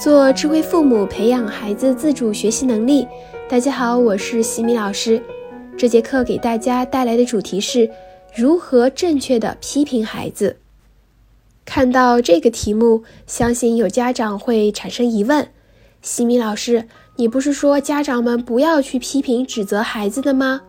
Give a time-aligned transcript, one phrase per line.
[0.00, 3.06] 做智慧父母，培养孩子自主学习能力。
[3.50, 5.22] 大家好，我是西米老师。
[5.76, 7.90] 这节课给大家带来的主题是
[8.34, 10.56] 如何正确的批评孩子。
[11.66, 15.46] 看到这个题目，相信有家长会产生疑问：
[16.00, 20.62] 西米老师，你不是说家长们不要去批评指责孩子的吗？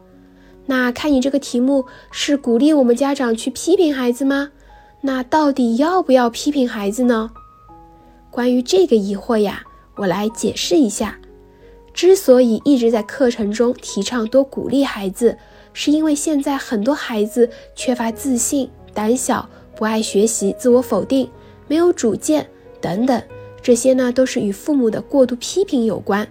[0.65, 4.49] 那看你这个题目是鼓励我们家长去批评孩子吗？
[4.99, 7.31] 那到底要不要批评孩子呢？
[8.31, 9.61] 关于这个疑惑呀，
[9.97, 11.19] 我来解释一下。
[11.93, 15.37] 之所以一直在课程中提倡多鼓励孩子，
[15.73, 21.29] 是因为现在很多孩子缺乏自信、胆小、不爱学习、自我否定、
[21.67, 22.47] 没有主见
[22.79, 23.21] 等等，
[23.61, 26.25] 这些呢都是与父母的过度批评有关。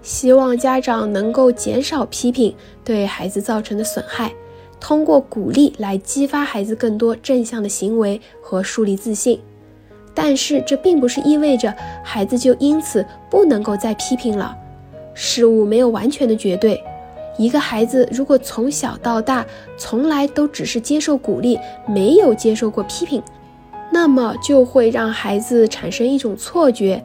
[0.00, 4.34] 希望家长能够减少批评对孩子造成的损害，
[4.80, 9.38] 通过鼓励来激发孩子更多正向的行为和树立自信。
[10.14, 14.56] 但是这并不是意味着孩子就因此不能够再批评了。
[15.12, 16.82] 事物没有完全的绝对。
[17.36, 19.44] 一个孩子如果从小到大
[19.76, 23.20] 从来都只是接受鼓励，没有接受过批评，
[23.90, 27.02] 那么就会让孩子产生一种错觉，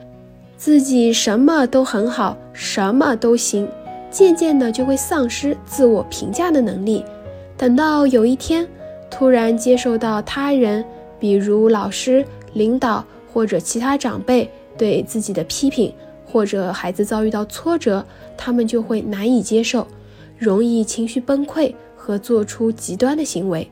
[0.56, 3.68] 自己什么都很好，什么都行，
[4.12, 7.04] 渐渐的就会丧失自我评价的能力。
[7.58, 8.68] 等到有一天
[9.10, 10.86] 突然接受到他人，
[11.20, 12.24] 比如老师。
[12.54, 15.94] 领导或者其他长辈对自己的批评，
[16.26, 18.06] 或者孩子遭遇到挫折，
[18.38, 19.86] 他们就会难以接受，
[20.38, 23.70] 容易情绪崩溃和做出极端的行为。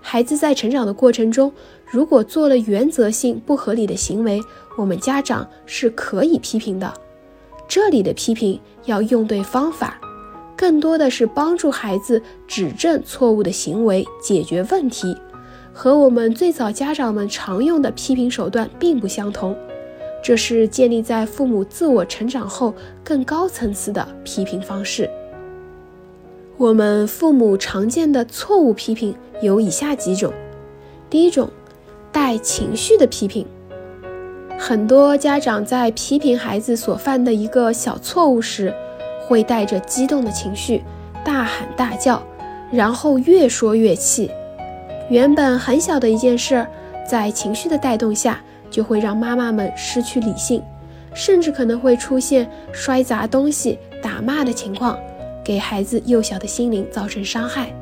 [0.00, 1.52] 孩子在成长的过程中，
[1.84, 4.40] 如果做了原则性不合理的行为，
[4.76, 6.92] 我们家长是可以批评的。
[7.66, 10.00] 这里的批评要用对方法，
[10.56, 15.16] 更多的是帮助孩子指正错误的行为，解决问题。
[15.78, 19.54] 和我们最早家长们常用的批评手段并不相同，
[20.22, 22.72] 这是建立在父母自我成长后
[23.04, 25.08] 更高层次的批评方式。
[26.56, 30.32] 我们父母常见的错误批评有以下几种：
[31.10, 31.50] 第一种，
[32.10, 33.46] 带情绪的批评。
[34.58, 38.72] 很多家长在批评孩子所犯的一个小错误时，
[39.26, 40.82] 会带着激动的情绪，
[41.22, 42.22] 大喊大叫，
[42.72, 44.30] 然后越说越气。
[45.08, 46.66] 原本很小的一件事，
[47.08, 50.60] 在情绪的带动下，就会让妈妈们失去理性，
[51.14, 54.98] 甚至可能会出现摔砸东西、打骂的情况，
[55.44, 57.72] 给孩子幼小的心灵造成伤害。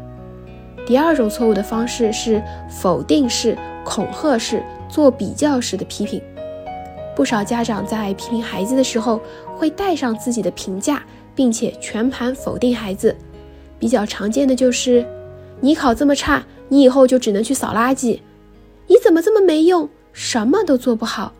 [0.86, 6.20] 第二种错误的方式是否定式、恐吓式、做比较式的批评。
[7.16, 9.18] 不少家长在批评孩子的时候，
[9.56, 11.02] 会带上自己的评价，
[11.34, 13.16] 并且全盘否定孩子。
[13.78, 15.06] 比较常见的就是：
[15.60, 16.44] 你考这么差。
[16.70, 18.18] 你以后就只能去扫垃圾，
[18.86, 21.32] 你怎么这么没用，什么都做不好？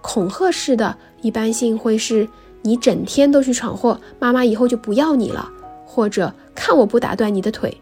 [0.00, 2.26] 恐吓式的一般性会是
[2.62, 5.48] 你整天都去闯祸，妈妈以后就不要你了，
[5.84, 7.76] 或者看我不打断你的腿。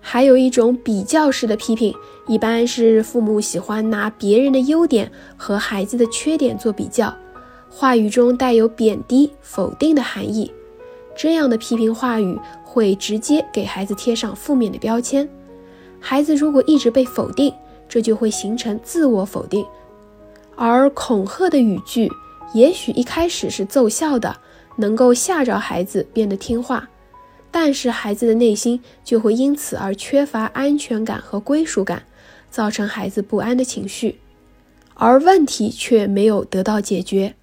[0.00, 1.92] 还有一种比较式的批评，
[2.28, 7.12] 一般是父母喜欢拿别人的优点和孩子的缺点做比较，
[7.70, 10.52] 话语中带有贬低、否定的含义。
[11.16, 15.28] 这样的批评话语会直接给孩子贴上负面的标签。
[15.98, 17.52] 孩子如果一直被否定，
[17.88, 19.64] 这就会形成自我否定。
[20.54, 22.10] 而恐吓的语句，
[22.52, 24.36] 也许一开始是奏效的，
[24.76, 26.88] 能够吓着孩子变得听话，
[27.50, 32.02] 但是孩子的内心就会因此而缺乏安全感和归属感，
[32.50, 34.18] 造成孩子不安的情绪，
[34.94, 37.34] 而问题却没有得到解决。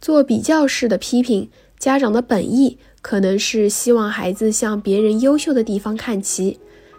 [0.00, 1.48] 做比较式的批评，
[1.82, 6.56] 家长的本意可能是希望孩子向别人优秀的地方看齐。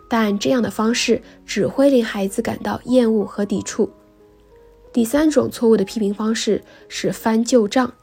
[0.09, 3.89] 但这样的方式只会令孩子感到厌恶和抵触。
[4.91, 7.94] 第三种错误的批评方式是翻旧账。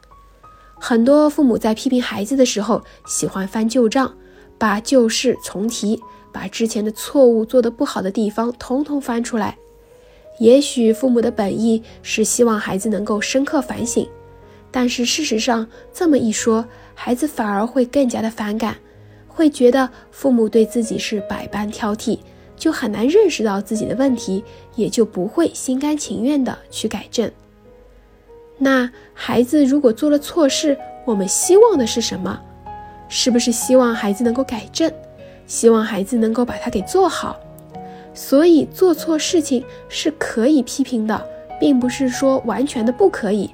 [0.79, 4.11] 很多父母在批评孩子的时候，喜欢翻旧账，
[4.57, 6.01] 把旧事重提，
[6.33, 9.55] 把之前的错误做得不好的地方通通翻出来。
[10.39, 14.09] 也许父母的本意是希望孩子能够深刻反省，
[14.71, 16.65] 但是事实上这么一说，
[16.95, 18.75] 孩子反而会更加的反感。
[19.27, 22.19] 会觉得父母对自己是百般挑剔，
[22.57, 24.43] 就很难认识到自己的问题，
[24.75, 27.31] 也就不会心甘情愿的去改正。
[28.57, 32.39] 那孩子如果做了错事，我们希望的是什么？
[33.07, 34.91] 是不是希望孩子能够改正？
[35.47, 37.39] 希望孩子能够把它给做好？
[38.13, 41.25] 所以做错事情是可以批评的，
[41.59, 43.49] 并不是说完全的不可以，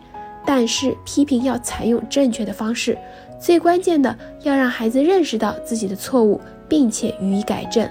[0.48, 2.98] 但是批评要采用正确的方式。
[3.38, 6.40] 最关键的要让孩子认识到自己的错误，
[6.70, 7.88] 并且予以改正，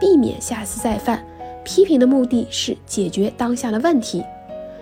[0.00, 1.22] 避免下次再犯。
[1.62, 4.24] 批评的目的是解决当下的问题。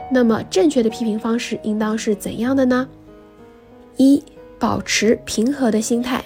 [0.08, 2.88] 那么正确的批评方式应当是怎样的呢？
[3.96, 4.22] 一、
[4.56, 6.24] 保持平和的心态。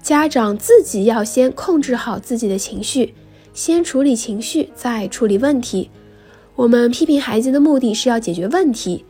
[0.00, 3.14] 家长自己要先控制好自己的情绪，
[3.52, 5.90] 先处理情绪，再处理问题。
[6.54, 9.04] 我们批评孩子的目的是要解决问题，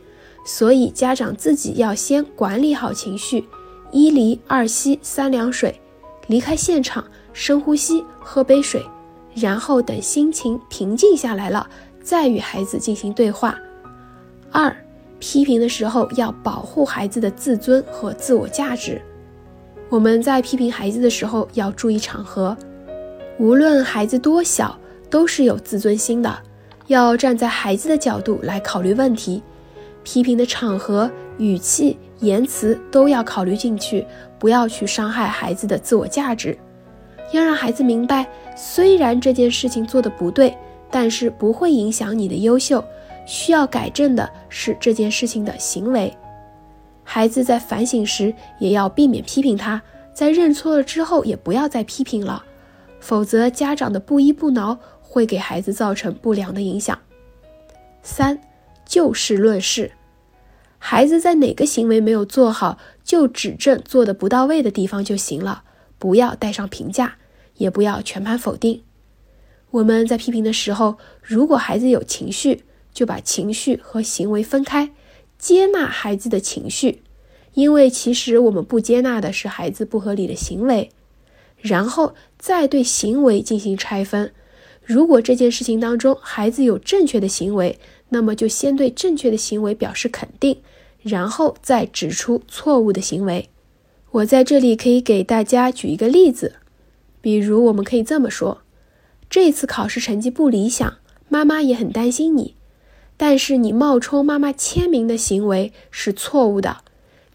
[0.51, 3.47] 所以家长自己要先管理好情绪，
[3.91, 5.79] 一离二吸三凉水，
[6.25, 8.83] 离开现场，深呼吸，喝杯水，
[9.35, 11.69] 然后等心情平静下来了，
[12.01, 13.55] 再与孩子进行对话。
[14.51, 14.75] 二，
[15.19, 18.99] 批评的时候要保护孩子的自尊和自我价值。
[19.87, 22.57] 我们在批评孩子的时候要注意场合，
[23.37, 24.75] 无论孩子多小，
[25.11, 26.39] 都是有自尊心的。
[26.87, 29.43] 要站在孩子的角度来考虑问题，
[30.09, 31.07] 批评的场合、
[31.37, 34.03] 语气、言辞都要考虑进去，
[34.39, 36.57] 不要去伤害孩子的自我价值。
[37.31, 38.27] 要让孩子明白，
[38.57, 40.57] 虽然这件事情做的不对，
[40.89, 42.83] 但是不会影响你的优秀。
[43.27, 46.11] 需要改正的是这件事情的行为。
[47.03, 49.79] 孩子在反省时，也要避免批评他；
[50.11, 52.43] 在认错了之后，也不要再批评了，
[52.99, 54.75] 否则家长的不依不挠。
[55.11, 56.95] 会给孩子造成不良的影响。
[58.03, 58.39] 三，
[58.85, 59.91] 就事论事，
[60.81, 65.63] 孩子在哪个行为没有做好，就指正做的不到位的地方就行了，
[65.99, 67.17] 不要带上评价，
[67.57, 68.81] 也不要全盘否定。
[69.71, 74.91] 我们在批评的时候，如果孩子有情绪，就把情绪和行为分开，
[75.37, 77.03] 接纳孩子的情绪，
[77.53, 80.89] 因为其实我们不接纳的是孩子不合理的行为，
[81.57, 84.33] 然后再对行为进行拆分。
[84.83, 87.77] 如果这件事情当中孩子有正确的行为，
[88.09, 90.57] 那么就先对正确的行为表示肯定，
[91.01, 93.49] 然后再指出错误的行为。
[94.11, 96.55] 我在这里可以给大家举一个例子，
[97.21, 98.61] 比如我们可以这么说：
[99.29, 100.95] 这次考试成绩不理想，
[101.27, 102.55] 妈妈也很担心你，
[103.15, 106.77] 但是你冒充妈妈签名的行为是错误的，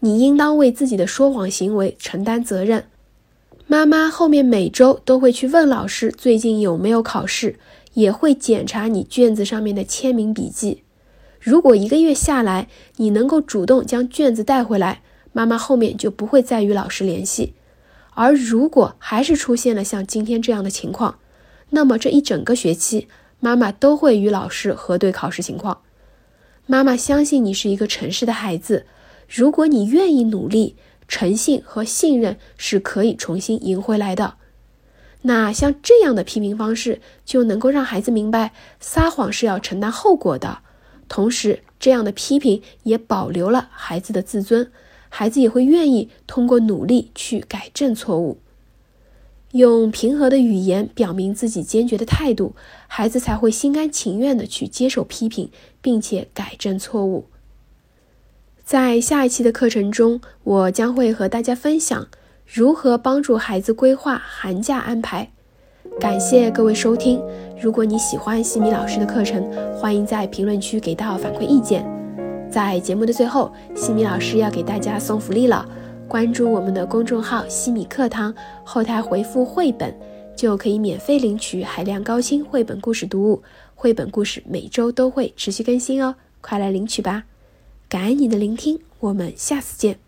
[0.01, 2.85] 你应当为自己的说谎行为承担责任。
[3.67, 7.57] 妈妈后面每周都会去问老师最近有没有考试，
[7.95, 10.83] 也会检查你卷子上面的签名笔记。
[11.41, 15.01] 如果一个月下来你能够主动将卷子带回来，
[15.33, 17.53] 妈妈后面就不会再与老师联系。
[18.11, 21.19] 而如果还是出现了像今天这样的情况，
[21.71, 23.07] 那么这一整个学期
[23.39, 25.81] 妈妈都会与老师核对考试情况。
[26.65, 28.85] 妈妈相信你是一个诚实的孩子，
[29.27, 30.75] 如果你愿意努力。
[31.07, 34.37] 诚信和信任是可以重新赢回来的。
[35.27, 40.59] 那像这样的批评方式，就能够让孩子明白撒谎是要承担后果的。
[41.09, 44.71] 同时，这样的批评也保留了孩子的自尊，
[45.09, 48.39] 孩子也会愿意通过努力去改正错误。
[49.53, 52.55] 用平和的语言表明自己坚决的态度，
[52.87, 55.49] 孩子才会心甘情愿的去接受批评，
[55.81, 57.25] 并且改正错误。
[58.63, 62.07] 在下一期的课程中，我将会和大家分享
[62.45, 65.29] 如何帮助孩子规划寒假安排。
[65.99, 67.21] 感谢各位收听。
[67.61, 71.85] 如果你喜欢西米老师的课程，欢迎在评论区给到反馈意见。
[72.51, 75.67] 在节目的最后，西米老师要给大家送福利了。
[76.07, 78.33] 关注我们的公众号“西米课堂”，
[78.63, 79.93] 后台回复“绘本”，
[80.35, 83.41] 就可以免费领取海量高清绘本故事读物。
[83.73, 87.23] 绘本故事每周都会持续更新哦，快来领取吧！
[87.89, 90.04] 感恩你的聆听，我们下次见。